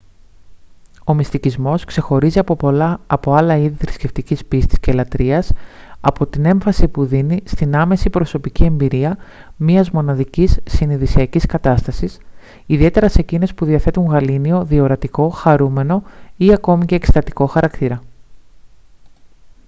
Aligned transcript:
ο 1.05 1.13
μυστικισμός 1.13 1.83
ξεχωρίζει 1.85 2.39
από 3.07 3.35
άλλα 3.35 3.57
είδη 3.57 3.75
θρησκευτικής 3.79 4.45
πίστης 4.45 4.79
και 4.79 4.93
λατρείας 4.93 5.51
από 6.01 6.25
την 6.27 6.45
έμφαση 6.45 6.87
που 6.87 7.05
δίνει 7.05 7.41
στην 7.45 7.75
άμεση 7.75 8.09
προσωπική 8.09 8.63
εμπειρία 8.63 9.17
μιας 9.57 9.91
μοναδικής 9.91 10.59
συνειδησιακής 10.67 11.45
κατάστασης 11.45 12.17
ιδιαίτερα 12.65 13.09
σε 13.09 13.19
εκείνες 13.19 13.53
που 13.53 13.65
διαθέτουν 13.65 14.05
γαλήνιο 14.07 14.65
διορατικό 14.65 15.29
χαρούμενο 15.29 16.03
ή 16.37 16.53
ακόμη 16.53 16.85
και 16.85 16.95
εκστατικό 16.95 17.45
χαρακτήρα 17.45 18.01